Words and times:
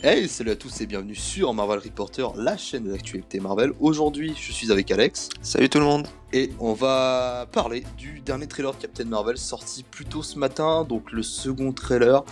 Hey, 0.00 0.28
salut 0.28 0.52
à 0.52 0.56
tous 0.56 0.80
et 0.80 0.86
bienvenue 0.86 1.16
sur 1.16 1.52
Marvel 1.52 1.80
Reporter, 1.80 2.32
la 2.36 2.56
chaîne 2.56 2.84
de 2.84 2.92
l'actualité 2.92 3.40
Marvel. 3.40 3.72
Aujourd'hui, 3.80 4.32
je 4.40 4.52
suis 4.52 4.70
avec 4.70 4.92
Alex. 4.92 5.28
Salut 5.42 5.68
tout 5.68 5.80
le 5.80 5.86
monde 5.86 6.06
Et 6.32 6.50
on 6.60 6.74
va 6.74 7.46
parler 7.52 7.84
du 7.96 8.20
dernier 8.20 8.46
trailer 8.46 8.74
de 8.74 8.76
Captain 8.76 9.06
Marvel 9.06 9.38
sorti 9.38 9.82
plus 9.82 10.04
tôt 10.04 10.22
ce 10.22 10.38
matin, 10.38 10.84
donc 10.84 11.10
le 11.10 11.22
second 11.22 11.72
trailer. 11.72 12.22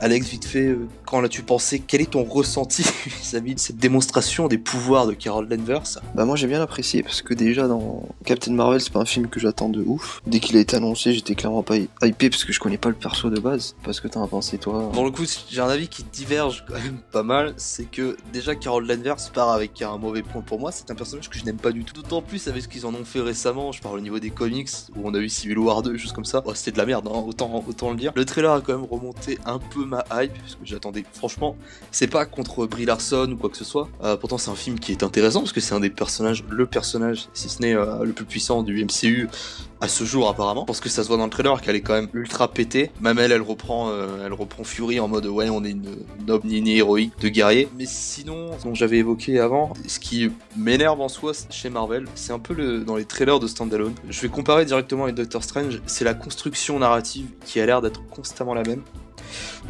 Alex, 0.00 0.28
vite 0.28 0.46
fait, 0.46 0.68
euh, 0.68 0.88
quand 1.04 1.20
l'as-tu 1.20 1.42
pensé? 1.42 1.82
Quel 1.86 2.00
est 2.00 2.12
ton 2.12 2.24
ressenti 2.24 2.82
vis-à-vis 3.20 3.54
de 3.54 3.60
cette 3.60 3.76
démonstration 3.76 4.48
des 4.48 4.56
pouvoirs 4.56 5.06
de 5.06 5.12
Carol 5.12 5.46
Danvers? 5.46 5.98
Bah 6.14 6.24
moi 6.24 6.36
j'ai 6.36 6.46
bien 6.46 6.62
apprécié 6.62 7.02
parce 7.02 7.20
que 7.20 7.34
déjà 7.34 7.68
dans 7.68 8.08
Captain 8.24 8.52
Marvel 8.52 8.80
c'est 8.80 8.92
pas 8.92 9.00
un 9.00 9.06
film 9.06 9.28
que 9.28 9.38
j'attends 9.38 9.68
de 9.68 9.82
ouf. 9.82 10.22
Dès 10.26 10.40
qu'il 10.40 10.56
a 10.56 10.60
été 10.60 10.76
annoncé 10.76 11.12
j'étais 11.12 11.34
clairement 11.34 11.62
pas 11.62 11.76
hypé 11.76 12.30
parce 12.30 12.44
que 12.44 12.54
je 12.54 12.60
connais 12.60 12.78
pas 12.78 12.88
le 12.88 12.94
perso 12.94 13.28
de 13.28 13.38
base. 13.38 13.76
Parce 13.84 14.00
que 14.00 14.08
t'en 14.08 14.24
as 14.24 14.28
pensé 14.28 14.56
toi 14.56 14.90
Pour 14.92 15.04
le 15.04 15.10
coup, 15.10 15.24
j'ai 15.50 15.60
un 15.60 15.68
avis 15.68 15.88
qui 15.88 16.04
diverge 16.04 16.64
quand 16.66 16.74
même 16.74 17.00
pas 17.12 17.22
mal. 17.22 17.52
C'est 17.58 17.90
que 17.90 18.16
déjà 18.32 18.54
Carol 18.54 18.86
Danvers 18.86 19.30
part 19.34 19.50
avec 19.50 19.82
un 19.82 19.98
mauvais 19.98 20.22
point 20.22 20.40
pour 20.40 20.58
moi. 20.58 20.72
C'est 20.72 20.90
un 20.90 20.94
personnage 20.94 21.28
que 21.28 21.38
je 21.38 21.44
n'aime 21.44 21.58
pas 21.58 21.72
du 21.72 21.84
tout. 21.84 21.92
D'autant 21.92 22.22
plus 22.22 22.48
avec 22.48 22.62
ce 22.62 22.68
qu'ils 22.68 22.86
en 22.86 22.94
ont 22.94 23.04
fait 23.04 23.25
récemment. 23.26 23.72
Je 23.72 23.82
parle 23.82 23.98
au 23.98 24.00
niveau 24.00 24.18
des 24.18 24.30
comics 24.30 24.70
où 24.96 25.00
on 25.04 25.14
a 25.14 25.18
eu 25.18 25.28
Civil 25.28 25.58
War 25.58 25.82
2, 25.82 25.96
choses 25.98 26.12
comme 26.12 26.24
ça. 26.24 26.42
Oh, 26.46 26.54
C'était 26.54 26.72
de 26.72 26.78
la 26.78 26.86
merde, 26.86 27.08
hein, 27.08 27.24
autant, 27.26 27.90
le 27.90 27.96
dire. 27.96 28.12
Le 28.14 28.24
trailer 28.24 28.52
a 28.52 28.60
quand 28.60 28.72
même 28.78 28.86
remonté 28.90 29.38
un 29.44 29.58
peu 29.58 29.84
ma 29.84 30.04
hype 30.12 30.32
parce 30.38 30.54
que 30.54 30.64
j'attendais. 30.64 31.04
Franchement, 31.12 31.56
c'est 31.90 32.06
pas 32.06 32.24
contre 32.24 32.66
Brie 32.66 32.86
Larson 32.86 33.30
ou 33.32 33.36
quoi 33.36 33.50
que 33.50 33.56
ce 33.56 33.64
soit. 33.64 33.88
Euh, 34.02 34.16
pourtant, 34.16 34.38
c'est 34.38 34.50
un 34.50 34.56
film 34.56 34.78
qui 34.78 34.92
est 34.92 35.02
intéressant 35.02 35.40
parce 35.40 35.52
que 35.52 35.60
c'est 35.60 35.74
un 35.74 35.80
des 35.80 35.90
personnages, 35.90 36.44
le 36.48 36.66
personnage, 36.66 37.28
si 37.34 37.48
ce 37.48 37.60
n'est 37.60 37.74
euh, 37.74 38.04
le 38.04 38.12
plus 38.12 38.24
puissant 38.24 38.62
du 38.62 38.84
MCU 38.84 39.28
à 39.80 39.88
ce 39.88 40.04
jour 40.04 40.28
apparemment 40.28 40.64
parce 40.64 40.80
que 40.80 40.88
ça 40.88 41.02
se 41.02 41.08
voit 41.08 41.16
dans 41.16 41.24
le 41.24 41.30
trailer 41.30 41.60
qu'elle 41.60 41.76
est 41.76 41.82
quand 41.82 41.94
même 41.94 42.08
ultra 42.14 42.48
pétée 42.48 42.90
même 43.00 43.18
elle 43.18 43.42
reprend 43.42 43.90
euh, 43.90 44.24
elle 44.24 44.32
reprend 44.32 44.64
Fury 44.64 45.00
en 45.00 45.08
mode 45.08 45.26
ouais 45.26 45.50
on 45.50 45.64
est 45.64 45.70
une 45.70 45.84
lignée 46.44 46.78
héroïque 46.78 47.12
de 47.20 47.28
guerrier 47.28 47.68
mais 47.76 47.84
sinon 47.86 48.52
ce 48.58 48.64
dont 48.64 48.74
j'avais 48.74 48.98
évoqué 48.98 49.38
avant 49.38 49.74
ce 49.86 49.98
qui 49.98 50.30
m'énerve 50.56 51.00
en 51.00 51.08
soi 51.08 51.32
chez 51.50 51.68
Marvel 51.68 52.06
c'est 52.14 52.32
un 52.32 52.38
peu 52.38 52.54
le 52.54 52.80
dans 52.84 52.96
les 52.96 53.04
de 53.24 53.46
standalone. 53.46 53.94
Je 54.10 54.20
vais 54.20 54.28
comparer 54.28 54.66
directement 54.66 55.04
avec 55.04 55.16
Doctor 55.16 55.42
Strange. 55.42 55.80
C'est 55.86 56.04
la 56.04 56.12
construction 56.12 56.78
narrative 56.78 57.26
qui 57.46 57.60
a 57.60 57.66
l'air 57.66 57.80
d'être 57.80 58.06
constamment 58.08 58.52
la 58.52 58.62
même 58.62 58.82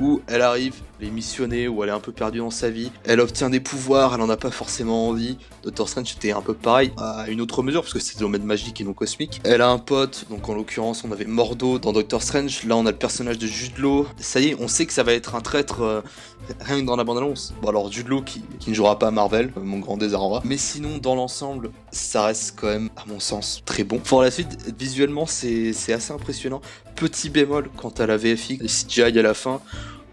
où 0.00 0.20
elle 0.26 0.42
arrive, 0.42 0.74
elle 1.00 1.08
est 1.08 1.10
missionnée, 1.10 1.68
où 1.68 1.82
elle 1.82 1.90
est 1.90 1.92
un 1.92 2.00
peu 2.00 2.12
perdue 2.12 2.38
dans 2.38 2.50
sa 2.50 2.70
vie, 2.70 2.90
elle 3.04 3.20
obtient 3.20 3.50
des 3.50 3.60
pouvoirs, 3.60 4.14
elle 4.14 4.20
en 4.20 4.30
a 4.30 4.36
pas 4.36 4.50
forcément 4.50 5.08
envie. 5.08 5.38
Doctor 5.62 5.88
Strange 5.88 6.12
c'était 6.14 6.32
un 6.32 6.40
peu 6.40 6.54
pareil, 6.54 6.92
à 6.96 7.26
une 7.28 7.40
autre 7.40 7.62
mesure, 7.62 7.82
parce 7.82 7.92
que 7.92 7.98
c'est 7.98 8.18
domaine 8.18 8.44
magique 8.44 8.80
et 8.80 8.84
non 8.84 8.92
cosmique. 8.92 9.40
Elle 9.44 9.60
a 9.60 9.68
un 9.68 9.78
pote, 9.78 10.26
donc 10.30 10.48
en 10.48 10.54
l'occurrence 10.54 11.04
on 11.04 11.12
avait 11.12 11.24
Mordo 11.24 11.78
dans 11.78 11.92
Doctor 11.92 12.22
Strange, 12.22 12.64
là 12.64 12.76
on 12.76 12.86
a 12.86 12.90
le 12.90 12.96
personnage 12.96 13.38
de 13.38 13.46
Jude 13.46 13.78
Law. 13.78 14.06
Ça 14.18 14.40
y 14.40 14.48
est, 14.48 14.56
on 14.60 14.68
sait 14.68 14.86
que 14.86 14.92
ça 14.92 15.02
va 15.02 15.12
être 15.12 15.34
un 15.34 15.40
traître 15.40 15.82
euh, 15.82 16.00
rien 16.60 16.80
que 16.80 16.86
dans 16.86 16.96
la 16.96 17.04
bande-annonce. 17.04 17.54
Bon 17.62 17.68
alors 17.68 17.90
Jude 17.92 18.06
qui, 18.24 18.42
ne 18.66 18.74
jouera 18.74 18.98
pas 18.98 19.08
à 19.08 19.10
Marvel, 19.10 19.52
euh, 19.56 19.60
mon 19.60 19.78
grand 19.78 19.96
désarroi. 19.96 20.42
Mais 20.44 20.56
sinon 20.56 20.98
dans 20.98 21.14
l'ensemble, 21.14 21.70
ça 21.90 22.24
reste 22.24 22.54
quand 22.58 22.68
même, 22.68 22.90
à 22.96 23.04
mon 23.06 23.20
sens, 23.20 23.62
très 23.64 23.84
bon. 23.84 23.98
Pour 23.98 24.22
la 24.22 24.30
suite, 24.30 24.72
visuellement 24.78 25.26
c'est 25.26 25.74
assez 25.92 26.12
impressionnant. 26.12 26.60
Petit 26.94 27.28
bémol 27.28 27.68
quant 27.76 27.90
à 27.90 28.06
la 28.06 28.16
VFX, 28.16 28.58
le 28.60 28.68
CGI 28.68 29.18
à 29.18 29.22
la 29.22 29.34
fin, 29.34 29.45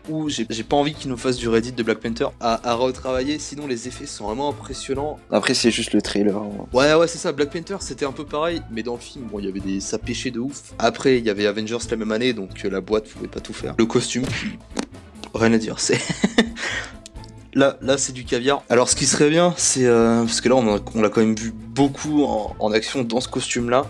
où 0.10 0.30
j'ai 0.30 0.46
pas 0.64 0.76
envie 0.76 0.94
qu'ils 0.94 1.10
nous 1.10 1.18
fassent 1.18 1.38
du 1.38 1.48
Reddit 1.48 1.72
de 1.72 1.84
Black 1.84 2.00
Panther 2.00 2.28
à, 2.40 2.70
à, 2.70 2.74
retravailler, 2.74 3.40
sinon 3.40 3.68
les 3.68 3.88
effets 3.88 4.06
sont 4.06 4.26
vraiment 4.26 4.50
impressionnants. 4.50 5.20
Après, 5.32 5.54
c'est 5.54 5.72
juste 5.72 5.94
le 5.94 6.02
trailer. 6.02 6.36
Hein. 6.36 6.50
Ouais, 6.74 6.94
ouais, 6.94 7.08
c'est 7.08 7.18
ça. 7.18 7.32
Black 7.32 7.52
Panther, 7.52 7.78
c'était 7.80 8.06
un 8.06 8.12
peu 8.12 8.26
pareil, 8.26 8.62
mais 8.70 8.84
dans 8.84 8.96
le 8.96 9.00
film, 9.00 9.26
bon, 9.32 9.40
il 9.40 9.46
y 9.46 9.48
avait 9.48 9.60
des 9.60 9.80
ça 9.80 9.98
pêchait 9.98 10.32
de 10.32 10.40
ouf. 10.40 10.74
Après, 10.78 11.18
il 11.18 11.26
y 11.26 11.30
avait 11.30 11.48
Avengers 11.48 11.78
la 11.90 11.98
même 11.98 12.12
année, 12.12 12.34
donc 12.34 12.66
euh, 12.66 12.70
la 12.70 12.82
boîte 12.82 13.08
pouvait 13.08 13.28
pas 13.28 13.40
tout 13.40 13.54
faire. 13.54 13.76
Le 13.78 13.86
costume, 13.86 14.26
qui... 14.26 14.58
rien 15.34 15.54
à 15.54 15.58
dire, 15.58 15.80
c'est. 15.80 16.00
Là, 17.56 17.78
là 17.82 17.98
c'est 17.98 18.14
du 18.14 18.26
caviar. 18.26 18.64
Alors, 18.70 18.90
ce 18.90 18.96
qui 18.96 19.06
serait 19.06 19.30
bien, 19.30 19.54
c'est. 19.58 19.86
Euh, 19.86 20.24
parce 20.24 20.42
que 20.42 20.50
là, 20.50 20.56
on, 20.56 21.02
l'a 21.02 21.10
quand 21.10 21.22
même 21.22 21.36
vu 21.36 21.52
beaucoup 21.52 22.24
en, 22.24 22.72
action 22.72 23.04
dans 23.04 23.22
ce 23.22 23.28
costume-là. 23.28 23.86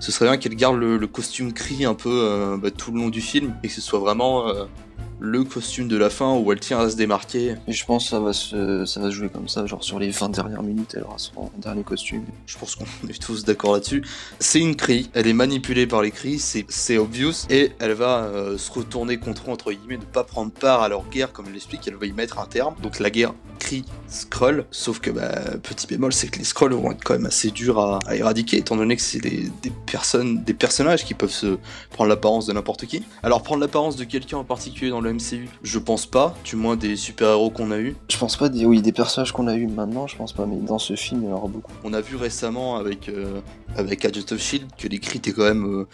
Ce 0.00 0.10
serait 0.10 0.26
bien 0.26 0.36
qu'elle 0.36 0.56
garde 0.56 0.76
le, 0.76 0.96
le, 0.96 1.06
costume 1.06 1.52
cri 1.52 1.84
un 1.84 1.94
peu 1.94 2.10
euh, 2.10 2.56
bah, 2.56 2.70
tout 2.70 2.90
le 2.90 2.98
long 2.98 3.08
du 3.08 3.20
film 3.20 3.54
et 3.62 3.68
que 3.68 3.74
ce 3.74 3.80
soit 3.80 4.00
vraiment 4.00 4.48
euh, 4.48 4.64
le 5.20 5.44
costume 5.44 5.88
de 5.88 5.96
la 5.96 6.10
fin 6.10 6.34
où 6.34 6.52
elle 6.52 6.60
tient 6.60 6.78
à 6.80 6.90
se 6.90 6.96
démarquer. 6.96 7.54
Et 7.66 7.72
je 7.72 7.84
pense 7.84 8.04
que 8.04 8.10
ça 8.10 8.20
va 8.20 8.32
se, 8.32 8.84
ça 8.84 9.00
va 9.00 9.06
se 9.06 9.14
jouer 9.14 9.28
comme 9.28 9.48
ça, 9.48 9.66
genre 9.66 9.84
sur 9.84 9.98
les 9.98 10.10
20 10.10 10.30
dernières 10.30 10.62
minutes, 10.62 10.94
elle 10.96 11.04
aura 11.04 11.18
son 11.18 11.50
dernier 11.58 11.82
costume. 11.82 12.24
Je 12.46 12.58
pense 12.58 12.76
qu'on 12.76 12.84
est 13.08 13.20
tous 13.20 13.44
d'accord 13.44 13.72
là-dessus. 13.72 14.04
C'est 14.40 14.60
une 14.60 14.76
cri, 14.76 15.10
elle 15.14 15.26
est 15.26 15.32
manipulée 15.32 15.86
par 15.86 16.02
les 16.02 16.10
cris, 16.10 16.38
c'est 16.38 16.98
obvious, 16.98 17.46
et 17.50 17.72
elle 17.78 17.92
va 17.92 18.24
euh, 18.24 18.58
se 18.58 18.70
retourner 18.72 19.18
contre 19.18 19.48
eux, 19.48 19.52
entre 19.52 19.72
guillemets, 19.72 19.98
ne 19.98 20.04
pas 20.04 20.24
prendre 20.24 20.52
part 20.52 20.82
à 20.82 20.88
leur 20.88 21.08
guerre, 21.08 21.32
comme 21.32 21.46
elle 21.46 21.54
l'explique, 21.54 21.86
elle 21.86 21.96
va 21.96 22.06
y 22.06 22.12
mettre 22.12 22.38
un 22.38 22.46
terme. 22.46 22.74
Donc 22.82 22.98
la 23.00 23.10
guerre 23.10 23.34
cri 23.58 23.84
scroll, 24.08 24.66
sauf 24.70 25.00
que 25.00 25.10
bah, 25.10 25.30
petit 25.62 25.86
bémol, 25.86 26.12
c'est 26.12 26.28
que 26.28 26.38
les 26.38 26.44
scrolls 26.44 26.74
vont 26.74 26.92
être 26.92 27.02
quand 27.02 27.14
même 27.14 27.26
assez 27.26 27.50
durs 27.50 27.78
à, 27.78 27.98
à 28.06 28.16
éradiquer, 28.16 28.58
étant 28.58 28.76
donné 28.76 28.96
que 28.96 29.02
c'est 29.02 29.20
des, 29.20 29.50
des, 29.62 29.72
personnes, 29.86 30.42
des 30.42 30.54
personnages 30.54 31.04
qui 31.04 31.14
peuvent 31.14 31.30
se 31.30 31.58
prendre 31.90 32.08
l'apparence 32.08 32.46
de 32.46 32.52
n'importe 32.52 32.86
qui. 32.86 33.02
Alors 33.22 33.42
prendre 33.42 33.60
l'apparence 33.60 33.96
de 33.96 34.04
quelqu'un 34.04 34.38
en 34.38 34.44
particulier 34.44 34.90
dans 34.90 35.00
le 35.04 35.12
MCU 35.12 35.48
Je 35.62 35.78
pense 35.78 36.06
pas, 36.06 36.34
du 36.44 36.56
moins 36.56 36.76
des 36.76 36.96
super-héros 36.96 37.50
qu'on 37.50 37.70
a 37.70 37.78
eu. 37.78 37.94
Je 38.10 38.16
pense 38.16 38.36
pas, 38.36 38.48
des, 38.48 38.66
oui, 38.66 38.82
des 38.82 38.92
personnages 38.92 39.32
qu'on 39.32 39.46
a 39.46 39.54
eu 39.54 39.66
maintenant, 39.66 40.06
je 40.06 40.16
pense 40.16 40.32
pas, 40.32 40.46
mais 40.46 40.56
dans 40.56 40.78
ce 40.78 40.96
film, 40.96 41.22
il 41.22 41.28
y 41.28 41.32
en 41.32 41.36
aura 41.36 41.48
beaucoup. 41.48 41.72
On 41.84 41.92
a 41.92 42.00
vu 42.00 42.16
récemment 42.16 42.76
avec, 42.76 43.08
euh, 43.08 43.40
avec 43.76 44.04
Agent 44.04 44.32
of 44.32 44.40
Shield 44.40 44.66
que 44.76 44.88
les 44.88 44.98
cris 44.98 45.18
étaient 45.18 45.32
quand 45.32 45.44
même 45.44 45.66
euh, 45.66 45.86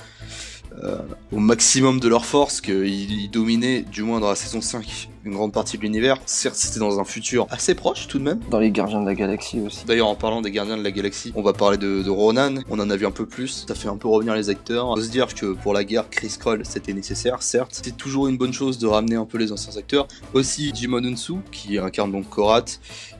euh, 0.83 0.99
au 1.33 1.39
maximum 1.39 2.01
de 2.01 2.09
leur 2.09 2.25
force, 2.25 2.61
qu'ils 2.61 3.31
dominaient, 3.31 3.83
du 3.83 4.03
moins 4.03 4.21
dans 4.21 4.29
la 4.29 4.37
saison 4.37 4.61
5, 4.61 5.11
une 5.25 5.33
grande 5.33 5.53
partie 5.53 5.77
de 5.77 5.83
l'univers. 5.83 6.19
Certes, 6.27 6.57
c'était 6.57 6.81
dans 6.81 6.99
un 6.99 7.05
futur 7.05 7.47
assez 7.51 7.75
proche 7.75 8.09
tout 8.09 8.19
de 8.19 8.25
même. 8.25 8.41
Dans 8.51 8.59
les 8.59 8.71
Gardiens 8.71 9.01
de 9.01 9.07
la 9.07 9.15
Galaxie 9.15 9.61
aussi. 9.61 9.85
D'ailleurs, 9.87 10.09
en 10.09 10.15
parlant 10.15 10.41
des 10.41 10.51
Gardiens 10.51 10.77
de 10.77 10.83
la 10.83 10.91
Galaxie, 10.91 11.33
on 11.37 11.43
va 11.43 11.53
parler 11.53 11.79
de, 11.79 12.03
de, 12.03 12.11
Ronan. 12.11 12.57
On 12.71 12.79
en 12.79 12.91
a 12.91 12.97
vu 12.97 13.07
un 13.07 13.11
peu 13.11 13.27
plus. 13.27 13.67
Ça 13.69 13.75
fait 13.75 13.89
un 13.89 13.97
peu 13.97 14.09
revenir 14.09 14.35
les 14.35 14.49
acteurs. 14.49 14.89
On 14.89 14.95
peut 14.95 15.03
se 15.03 15.11
dire 15.11 15.35
que 15.35 15.53
pour 15.55 15.73
la 15.73 15.85
guerre, 15.85 16.09
Chris 16.11 16.35
Kroll, 16.39 16.63
c'était 16.65 16.93
nécessaire, 16.93 17.43
certes. 17.43 17.81
C'est 17.83 17.97
toujours 17.97 18.29
une 18.29 18.39
bonne 18.39 18.53
chose 18.53 18.79
de 18.79 18.87
ramener 18.87 19.17
un 19.17 19.27
peu 19.27 19.39
les 19.39 19.53
anciens 19.53 19.77
acteurs. 19.77 20.09
Aussi, 20.35 20.73
Jimon 20.75 21.05
Unsu, 21.05 21.35
qui 21.53 21.79
incarne 21.79 22.13
donc 22.13 22.29
Korat, 22.29 22.65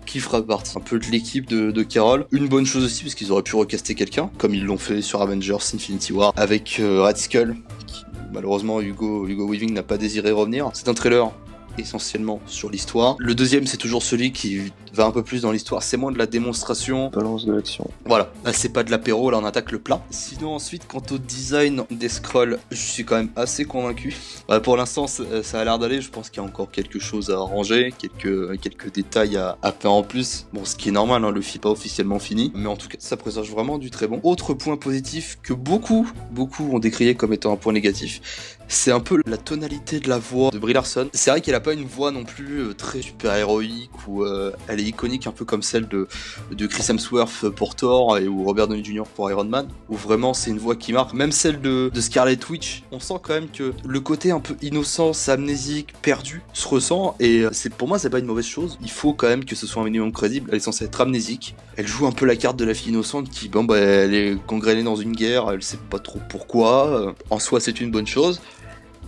qui 0.07 0.21
fera 0.21 0.43
partie 0.43 0.77
un 0.77 0.81
peu 0.81 0.99
de 0.99 1.07
l'équipe 1.07 1.47
de, 1.49 1.71
de, 1.71 1.83
Carol. 1.83 2.27
Une 2.33 2.49
bonne 2.49 2.67
chose 2.67 2.85
aussi, 2.85 3.03
parce 3.03 3.15
qu'ils 3.15 3.33
auraient 3.33 3.43
pu 3.43 3.57
recaster 3.57 3.95
quelqu'un, 3.95 4.31
comme 4.39 4.55
ils 4.55 4.65
l'ont 4.65 4.79
fait 4.79 5.03
sur 5.03 5.21
Avengers 5.23 5.57
Infinity 5.75 6.13
War, 6.13 6.33
avec 6.37 6.79
euh, 6.81 7.03
Red 7.03 7.17
Skull, 7.17 7.57
qui 7.87 8.05
malheureusement 8.33 8.81
Hugo, 8.81 9.27
Hugo 9.27 9.49
Weaving 9.49 9.73
n'a 9.73 9.83
pas 9.83 9.99
désiré 9.99 10.31
revenir. 10.31 10.71
C'est 10.73 10.89
un 10.89 10.95
trailer 10.95 11.33
essentiellement 11.81 12.41
sur 12.47 12.71
l'histoire. 12.71 13.17
Le 13.19 13.35
deuxième, 13.35 13.67
c'est 13.67 13.77
toujours 13.77 14.03
celui 14.03 14.33
qui 14.33 14.73
va 14.93 15.07
un 15.07 15.11
peu 15.11 15.23
plus 15.23 15.43
dans 15.43 15.53
l'histoire. 15.53 15.83
C'est 15.83 15.97
moins 15.97 16.13
de 16.13 16.19
la 16.19 16.27
démonstration. 16.27 17.11
Balance 17.11 17.47
de 17.47 17.53
l'action. 17.53 17.89
Voilà. 18.05 18.33
Là, 18.45 18.53
c'est 18.53 18.71
pas 18.71 18.83
de 18.83 18.91
l'apéro, 18.91 19.31
là, 19.31 19.39
on 19.39 19.45
attaque 19.45 19.73
le 19.73 19.79
plat. 19.79 20.03
Sinon, 20.11 20.55
ensuite, 20.55 20.87
quant 20.87 21.03
au 21.11 21.19
design 21.19 21.85
des 21.91 22.09
scrolls, 22.09 22.59
je 22.71 22.77
suis 22.77 23.05
quand 23.05 23.17
même 23.17 23.31
assez 23.37 23.65
convaincu. 23.65 24.17
Bah, 24.49 24.61
pour 24.61 24.77
l'instant, 24.77 25.07
ça, 25.07 25.61
a 25.61 25.65
l'air 25.65 25.79
d'aller. 25.79 26.01
Je 26.01 26.11
pense 26.11 26.31
qu'il 26.31 26.43
y 26.43 26.45
a 26.45 26.49
encore 26.49 26.71
quelque 26.71 26.99
chose 26.99 27.31
à 27.31 27.35
arranger, 27.35 27.95
quelques, 27.97 28.61
quelques 28.61 28.93
détails 28.93 29.37
à, 29.37 29.59
à 29.63 29.73
faire 29.73 29.93
en 29.93 30.03
plus. 30.03 30.47
Bon, 30.53 30.65
ce 30.65 30.77
qui 30.77 30.89
est 30.89 30.93
normal, 30.93 31.25
hein, 31.25 31.31
le 31.31 31.41
film 31.41 31.61
pas 31.61 31.71
officiellement 31.71 32.19
fini. 32.19 32.53
Mais 32.55 32.69
en 32.69 32.77
tout 32.77 32.89
cas, 32.89 32.97
ça 32.99 33.17
présage 33.17 33.51
vraiment 33.51 33.79
du 33.79 33.91
très 33.91 34.07
bon. 34.07 34.21
Autre 34.23 34.55
point 34.55 34.77
positif 34.77 35.39
que 35.43 35.53
beaucoup, 35.53 36.11
beaucoup 36.31 36.69
ont 36.73 36.79
décrié 36.79 37.15
comme 37.15 37.33
étant 37.33 37.53
un 37.53 37.57
point 37.57 37.73
négatif, 37.73 38.21
c'est 38.69 38.93
un 38.93 39.01
peu 39.01 39.21
la 39.27 39.37
tonalité 39.37 40.01
de 40.01 40.09
la 40.09 40.19
voix 40.19 40.51
de 40.51 40.59
Brie 40.59 40.73
Larson. 40.73 41.09
C'est 41.13 41.31
vrai 41.31 41.41
qu'elle 41.41 41.57
a 41.57 41.61
pas 41.61 41.70
une 41.73 41.85
voix 41.87 42.11
non 42.11 42.25
plus 42.25 42.61
euh, 42.61 42.75
très 42.75 43.03
super 43.03 43.35
héroïque 43.35 43.91
ou 44.07 44.25
euh, 44.25 44.53
elle 44.69 44.81
est 44.81 44.85
iconique 44.85 45.27
un 45.27 45.33
peu 45.33 45.45
comme 45.45 45.63
celle 45.63 45.89
de, 45.89 46.09
de 46.51 46.67
Chris 46.67 46.85
Hemsworth 46.89 47.49
pour 47.51 47.75
Thor 47.75 48.19
et 48.19 48.29
ou 48.29 48.45
Robert 48.45 48.69
Downey 48.69 48.85
Jr. 48.85 49.05
pour 49.15 49.31
Iron 49.31 49.45
Man 49.45 49.69
où 49.89 49.97
vraiment 49.97 50.35
c'est 50.35 50.51
une 50.51 50.59
voix 50.59 50.77
qui 50.77 50.93
marque. 50.93 51.13
Même 51.13 51.33
celle 51.33 51.61
de, 51.61 51.91
de 51.93 52.01
Scarlet 52.01 52.39
Witch 52.49 52.85
on 52.91 53.01
sent 53.01 53.15
quand 53.23 53.35
même 53.35 53.49
que 53.49 53.73
le 53.85 54.01
côté 54.01 54.31
un 54.31 54.41
peu 54.41 54.57
innocent 54.63 55.13
amnésique 55.29 55.95
perdu 56.03 56.43
se 56.53 56.69
ressent 56.69 57.17
et 57.21 57.45
c'est 57.53 57.73
pour 57.73 57.89
moi 57.89 57.99
c'est 57.99 58.11
pas 58.11 58.19
une 58.19 58.27
mauvaise 58.27 58.47
chose. 58.47 58.79
Il 58.83 58.91
faut 58.91 59.13
quand 59.13 59.29
même 59.29 59.45
que 59.45 59.55
ce 59.55 59.67
soit 59.67 59.83
un 59.83 59.85
minimum 59.85 60.13
crédible. 60.13 60.51
Elle 60.51 60.59
est 60.59 60.61
censée 60.61 60.85
être 60.85 61.01
amnésique. 61.01 61.55
Elle 61.77 61.87
joue 61.87 62.07
un 62.07 62.13
peu 62.13 62.27
la 62.27 62.37
carte 62.37 62.57
de 62.57 62.65
la 62.65 62.75
fille 62.75 62.91
innocente 62.91 63.31
qui 63.31 63.49
bon 63.49 63.65
bah 63.65 63.79
elle 63.79 64.15
est 64.15 64.37
gangrénée 64.47 64.83
dans 64.83 64.97
une 64.97 65.13
guerre 65.13 65.51
elle 65.51 65.63
sait 65.63 65.79
pas 65.89 65.99
trop 65.99 66.21
pourquoi. 66.29 67.15
En 67.31 67.39
soi 67.39 67.61
c'est 67.61 67.81
une 67.81 67.91
bonne 67.91 68.07
chose 68.07 68.41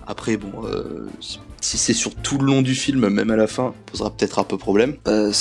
après, 0.06 0.36
bon, 0.36 0.64
euh, 0.64 1.08
si 1.62 1.78
c'est 1.78 1.94
sur 1.94 2.14
tout 2.14 2.38
le 2.38 2.44
long 2.44 2.60
du 2.60 2.74
film, 2.74 3.08
même 3.08 3.30
à 3.30 3.36
la 3.36 3.46
fin, 3.46 3.72
posera 3.86 4.10
peut-être 4.10 4.38
un 4.38 4.44
peu 4.44 4.58
problème. 4.58 4.96
Euh, 5.06 5.32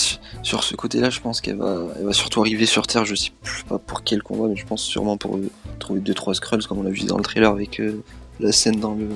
sur 0.43 0.63
ce 0.63 0.75
côté-là, 0.75 1.09
je 1.09 1.19
pense 1.19 1.41
qu'elle 1.41 1.57
va, 1.57 2.13
surtout 2.13 2.41
arriver 2.41 2.67
sur 2.67 2.85
Terre. 2.87 3.05
Je 3.05 3.15
sais 3.15 3.31
pas 3.67 3.79
pour 3.79 4.03
quel 4.03 4.21
combat, 4.21 4.47
mais 4.47 4.55
je 4.55 4.65
pense 4.65 4.83
sûrement 4.83 5.17
pour 5.17 5.37
euh, 5.37 5.49
trouver 5.79 5.99
2-3 5.99 6.35
Skrulls, 6.35 6.65
comme 6.67 6.77
on 6.77 6.83
l'a 6.83 6.91
vu 6.91 7.01
dans 7.05 7.17
le 7.17 7.23
trailer 7.23 7.49
avec 7.49 7.79
euh, 7.79 8.03
la 8.39 8.51
scène 8.51 8.79
dans 8.79 8.93
le, 8.93 9.07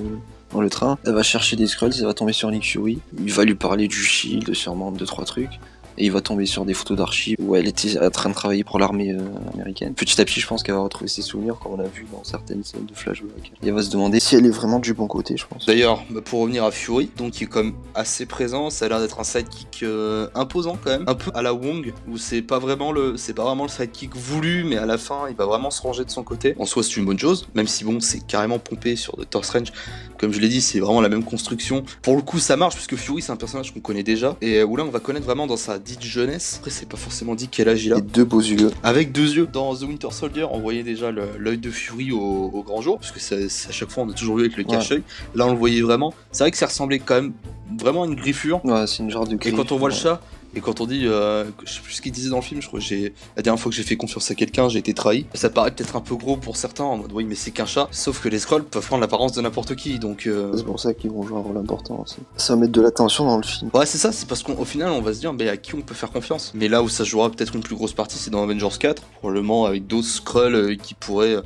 dans 0.51 0.62
le 0.62 0.69
train. 0.69 0.97
Elle 1.06 1.13
va 1.13 1.24
chercher 1.24 1.56
des 1.56 1.68
Skrulls, 1.68 1.94
elle 2.00 2.06
va 2.06 2.15
tomber 2.15 2.33
sur 2.33 2.50
Nick 2.50 2.65
Fury. 2.65 3.00
Il 3.24 3.31
va 3.31 3.45
lui 3.45 3.56
parler 3.56 3.88
du 3.88 4.03
Shield, 4.03 4.51
sûrement 4.56 4.92
2-3 4.92 5.25
trucs. 5.25 5.59
Et 5.97 6.06
il 6.06 6.12
va 6.12 6.21
tomber 6.21 6.45
sur 6.45 6.65
des 6.65 6.74
photos 6.74 6.97
d'archives 6.97 7.38
où 7.39 7.56
elle 7.56 7.68
était 7.68 7.97
en 8.00 8.09
train 8.09 8.30
de 8.30 8.36
travailler 8.36 8.63
pour 8.63 8.80
l'armée 8.80 9.12
euh, 9.12 9.19
américaine. 9.53 9.94
Petit 9.94 10.19
à 10.19 10.25
petit, 10.25 10.39
je 10.39 10.47
pense 10.47 10.63
qu'elle 10.63 10.75
va 10.75 10.81
retrouver 10.81 11.07
ses 11.07 11.21
souvenirs, 11.21 11.57
comme 11.59 11.74
on 11.74 11.80
a 11.80 11.88
vu 11.88 12.06
dans 12.12 12.24
certaines 12.24 12.63
scènes 12.63 12.86
de 12.86 12.94
flashback. 12.94 13.51
Et 13.63 13.68
elle 13.68 13.74
va 13.74 13.81
se 13.81 13.89
demander 13.89 14.19
si 14.19 14.36
elle 14.36 14.45
est 14.45 14.50
vraiment 14.50 14.80
du 14.80 14.94
bon 14.94 15.07
côté, 15.07 15.38
je 15.38 15.45
pense. 15.47 15.65
D'ailleurs, 15.65 16.03
bah, 16.09 16.21
pour 16.24 16.42
revenir 16.42 16.63
à 16.63 16.71
Fury, 16.71 17.09
donc 17.18 17.39
il 17.39 17.45
est 17.45 17.47
quand 17.47 17.63
même 17.63 17.74
assez 17.94 18.25
présent, 18.25 18.69
ça 18.69 18.86
a 18.86 18.89
l'air 18.89 19.00
d'être 19.00 19.19
un 19.19 19.24
sidekick 19.24 19.83
euh, 19.83 20.27
imposant 20.36 20.77
quand 20.83 20.92
même, 20.92 21.03
un 21.07 21.15
peu 21.15 21.31
à 21.33 21.42
la 21.42 21.53
Wong, 21.53 21.94
où 22.09 22.18
c'est 22.18 22.42
pas 22.42 22.59
vraiment 22.59 22.92
le, 22.92 23.18
c'est 23.18 23.33
pas 23.33 23.44
vraiment 23.44 23.63
le 23.63 23.69
sidekick 23.69 24.15
voulu, 24.15 24.63
mais 24.63 24.77
à 24.77 24.86
la 24.86 24.97
fin, 24.97 25.27
il 25.30 25.36
va 25.36 25.45
vraiment 25.45 25.71
se 25.71 25.81
ranger 25.81 26.06
de 26.06 26.09
son 26.09 26.24
côté. 26.24 26.56
En 26.59 26.65
soi, 26.65 26.83
c'est 26.83 26.97
une 26.97 27.06
bonne 27.06 27.19
chose, 27.19 27.47
même 27.56 27.68
si 27.68 27.83
bon, 27.83 28.00
c'est 28.00 28.25
carrément 28.25 28.59
pompé 28.59 28.95
sur 28.95 29.18
Doctor 29.18 29.45
Strange. 29.45 29.71
Comme 30.18 30.31
je 30.31 30.39
l'ai 30.39 30.47
dit, 30.47 30.62
c'est 30.62 30.80
vraiment 30.80 31.01
la 31.01 31.09
même 31.09 31.24
construction. 31.24 31.83
Pour 32.01 32.15
le 32.15 32.21
coup, 32.21 32.39
ça 32.39 32.56
marche 32.56 32.75
puisque 32.75 32.95
Fury, 32.95 33.21
c'est 33.21 33.31
un 33.31 33.36
personnage 33.36 33.74
qu'on 33.74 33.81
connaît 33.81 34.03
déjà, 34.03 34.38
et 34.42 34.63
où 34.63 34.75
là, 34.75 34.83
on 34.83 34.92
va 34.92 35.00
connaître 35.00 35.25
vraiment 35.25 35.47
dans 35.47 35.57
sa 35.57 35.77
dite 35.86 36.02
jeunesse. 36.04 36.56
Après, 36.60 36.72
c'est 36.72 36.88
pas 36.90 36.98
forcément 36.98 37.36
dit 37.36 37.48
quel 37.48 37.70
âge 37.70 37.86
il 37.86 37.94
a. 37.94 37.98
Et 37.98 38.02
deux 38.02 38.26
beaux 38.26 38.42
yeux. 38.42 38.72
Avec 38.84 39.12
deux 39.12 39.36
yeux. 39.36 39.48
Dans 39.52 39.76
The 39.76 39.84
Winter 39.84 40.08
Soldier, 40.12 40.46
on 40.52 40.60
voyait 40.60 40.84
déjà 40.84 41.12
l'œil 41.12 41.58
de 41.58 41.70
Fury 41.70 42.12
au, 42.12 42.20
au 42.20 42.64
grand 42.64 42.82
jour, 42.82 42.98
parce 43.00 43.12
que 43.12 43.20
c'est- 43.20 43.70
à 43.70 43.72
chaque 43.72 43.90
fois 43.92 44.04
on 44.04 44.10
a 44.10 44.14
toujours 44.14 44.38
vu 44.38 44.46
avec 44.46 44.58
le 44.58 44.64
Ouais. 44.66 44.70
cache-œil. 44.72 45.04
Là, 45.36 45.46
on 45.48 45.52
le 45.52 45.58
voyait 45.58 45.82
vraiment. 45.82 46.14
C'est 46.32 46.44
vrai 46.44 46.52
que 46.52 46.58
ça 46.58 46.66
ressemblait 46.66 47.00
quand 47.00 47.16
même 47.16 47.34
vraiment 47.80 48.04
à 48.04 48.08
une 48.08 48.16
griffure. 48.16 48.64
Ouais, 48.66 48.88
c'est 48.88 49.04
une 49.04 49.12
genre 49.12 49.28
de 49.28 49.36
Et 49.36 49.38
griffe, 49.38 49.56
quand 49.56 49.72
on 49.72 49.78
voit 49.78 49.90
le 49.90 49.96
chat, 49.96 50.22
et 50.56 50.62
quand 50.62 50.81
on 50.81 50.86
dit, 50.88 51.06
euh, 51.06 51.46
je 51.66 51.74
sais 51.74 51.81
plus 51.81 51.94
ce 51.94 52.02
qu'il 52.02 52.12
disait 52.12 52.30
dans 52.30 52.38
le 52.38 52.42
film, 52.42 52.62
je 52.62 52.68
crois 52.68 52.80
que 52.80 52.86
j'ai 52.86 53.13
la 53.36 53.42
dernière 53.44 53.60
fois 53.62 53.69
que 53.69 53.75
j'ai 53.75 53.84
fait 53.84 53.98
confiance 53.98 54.31
à 54.31 54.36
quelqu'un, 54.36 54.69
j'ai 54.69 54.80
été 54.80 54.94
trahi. 54.94 55.25
Ça 55.34 55.50
paraît 55.50 55.72
peut-être 55.72 55.96
un 55.96 56.02
peu 56.02 56.16
gros 56.16 56.38
pour 56.38 56.56
certains, 56.57 56.84
en 56.86 56.98
mode 56.98 57.12
oui, 57.13 57.25
mais 57.25 57.36
c'est 57.36 57.52
qu'un 57.52 57.66
chat. 57.66 57.88
Sauf 57.92 58.22
que 58.22 58.30
les 58.30 58.40
scrolls 58.40 58.63
peuvent 58.63 58.86
prendre 58.86 59.02
l'apparence 59.02 59.34
de 59.34 59.42
n'importe 59.42 59.75
qui, 59.75 60.00
donc. 60.00 60.28
euh, 60.28 60.54
C'est 60.56 60.63
pour 60.66 60.80
ça 60.80 60.94
qu'ils 60.94 61.12
vont 61.12 61.24
jouer 61.24 61.38
un 61.38 61.42
rôle 61.42 61.57
important 61.57 62.02
aussi. 62.04 62.18
Ça 62.38 62.54
va 62.56 62.62
mettre 62.62 62.72
de 62.74 62.81
l'attention 62.81 63.25
dans 63.25 63.38
le 63.38 63.44
film. 63.44 63.69
Ouais, 63.74 63.86
c'est 63.86 63.98
ça, 63.98 64.12
c'est 64.12 64.28
parce 64.28 64.44
qu'au 64.44 64.66
final, 64.66 64.92
on 64.92 65.02
va 65.02 65.13
se 65.13 65.19
dire, 65.19 65.34
mais 65.34 65.50
à 65.50 65.57
qui 65.57 65.75
on 65.75 65.81
peut 65.81 65.96
faire 65.96 66.12
confiance? 66.12 66.52
Mais 66.56 66.68
là 66.68 66.81
où 66.84 66.90
ça 66.90 67.04
jouera 67.04 67.30
peut-être 67.30 67.56
une 67.56 67.62
plus 67.63 67.75
grosse 67.75 67.94
partie, 67.94 68.18
c'est 68.18 68.30
dans 68.31 68.44
Avengers 68.44 68.78
4, 68.80 69.02
probablement 69.19 69.66
avec 69.66 69.88
d'autres 69.88 70.07
Skrulls 70.07 70.56
euh, 70.56 70.75
qui 70.75 70.94
pourraient 70.94 71.36
euh, 71.36 71.42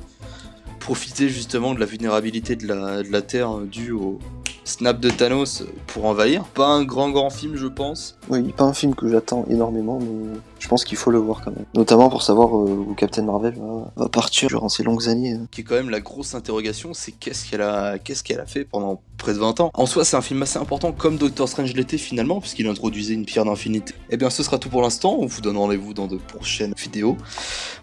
profiter 0.80 1.30
justement 1.30 1.74
de 1.74 1.80
la 1.80 1.86
vulnérabilité 1.86 2.56
de 2.56 2.68
la, 2.68 3.04
de 3.04 3.12
la 3.12 3.22
Terre 3.22 3.52
euh, 3.58 3.66
due 3.66 3.92
au 3.92 4.20
snap 4.70 5.00
de 5.00 5.10
Thanos 5.10 5.64
pour 5.88 6.06
envahir. 6.06 6.44
Pas 6.46 6.68
un 6.68 6.84
grand 6.84 7.10
grand 7.10 7.30
film, 7.30 7.56
je 7.56 7.68
pense. 7.68 8.18
Oui, 8.30 8.44
pas 8.56 8.64
un 8.64 8.74
film 8.74 8.96
que 8.96 9.10
j'attends 9.10 9.46
énormément, 9.50 10.00
mais 10.00 10.40
je 10.60 10.68
pense 10.68 10.84
qu'il 10.84 10.98
faut 10.98 11.12
le 11.12 11.18
voir 11.18 11.42
quand 11.44 11.52
même. 11.52 11.66
Notamment 11.76 12.10
pour 12.10 12.22
savoir 12.22 12.50
euh, 12.50 12.86
où 12.88 12.94
Captain 12.94 13.24
Marvel 13.24 13.56
va, 13.96 14.10
partir 14.10 14.50
durant 14.50 14.70
ces 14.70 14.84
longues 14.84 15.08
années. 15.10 15.34
hein. 15.34 15.48
qui 15.52 15.62
est 15.62 15.64
quand 15.64 15.76
même 15.76 15.90
la 15.90 16.00
grosse 16.00 16.36
interrogation, 16.36 16.94
c'est 16.94 17.12
qu'est-ce 17.12 17.50
qu'elle 17.50 17.62
a, 17.62 17.98
qu'est-ce 17.98 18.24
qu'elle 18.24 18.40
a 18.40 18.46
fait 18.46 18.64
pendant 18.64 19.02
près 19.18 19.34
de 19.34 19.40
20 19.40 19.60
ans? 19.60 19.72
En 19.74 19.86
soi, 19.86 20.06
c'est 20.06 20.16
un 20.16 20.22
film 20.22 20.42
assez 20.44 20.60
important, 20.60 20.92
comme 20.92 21.18
Doctor 21.18 21.50
Strange 21.50 21.74
l'était 21.74 21.98
finalement, 21.98 22.40
puisqu'il 22.40 22.68
introduisait 22.68 23.14
une 23.14 23.26
pierre 23.26 23.46
d'infinité. 23.46 23.94
Et 24.10 24.18
bien, 24.18 24.30
ce 24.30 24.44
sera 24.44 24.60
tout 24.60 24.70
pour 24.70 24.82
l'instant. 24.82 25.18
On 25.20 25.26
vous 25.26 25.42
donne 25.42 25.58
rendez-vous 25.58 25.94
dans 25.94 26.08
de 26.08 26.18
prochaines 26.18 26.74
vidéos, 26.78 27.18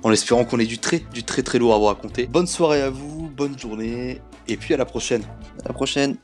en 0.02 0.12
espérant 0.12 0.44
qu'on 0.44 0.58
ait 0.58 0.66
du 0.66 0.78
très, 0.78 1.02
du 1.12 1.24
très 1.24 1.42
très 1.42 1.58
lourd 1.58 1.74
à 1.74 1.78
vous 1.78 1.84
raconter. 1.86 2.26
Bonne 2.26 2.46
soirée 2.46 2.82
à 2.82 2.90
vous, 2.90 3.30
bonne 3.36 3.58
journée, 3.58 4.20
et 4.48 4.56
puis 4.56 4.74
à 4.74 4.76
la 4.76 4.84
prochaine. 4.84 5.22
À 5.64 5.68
la 5.68 5.74
prochaine 5.74 6.16